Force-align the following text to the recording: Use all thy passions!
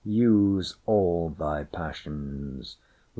Use 0.03 0.77
all 0.87 1.29
thy 1.29 1.63
passions! 1.63 2.77